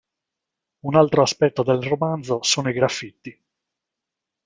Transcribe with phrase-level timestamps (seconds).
[0.87, 3.39] Un altro aspetto del romanzo sono i graffiti.